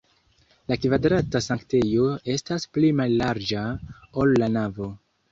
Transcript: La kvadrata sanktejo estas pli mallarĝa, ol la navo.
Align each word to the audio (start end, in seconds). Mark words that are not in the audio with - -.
La 0.71 0.75
kvadrata 0.85 1.41
sanktejo 1.47 2.07
estas 2.35 2.65
pli 2.77 2.89
mallarĝa, 3.01 3.67
ol 4.23 4.33
la 4.45 4.49
navo. 4.55 4.89